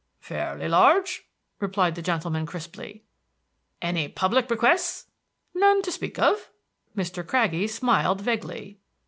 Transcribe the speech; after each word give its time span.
"Fairly 0.19 0.67
large," 0.67 1.27
replied 1.59 1.93
that 1.93 2.01
gentleman 2.05 2.47
crisply. 2.47 3.03
"Any 3.83 4.07
public 4.07 4.47
bequests?" 4.47 5.05
"None 5.53 5.83
to 5.83 5.91
speak 5.91 6.17
of." 6.17 6.49
Mr. 6.97 7.23
Craggie 7.23 7.67
smiled 7.67 8.19
vaguely. 8.21 8.79